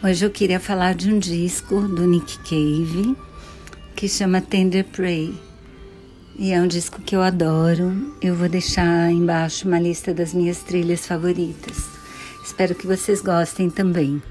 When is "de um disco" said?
0.94-1.80